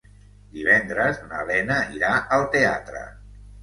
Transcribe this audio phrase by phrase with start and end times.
[0.55, 3.09] Divendres na Lena irà al teatre.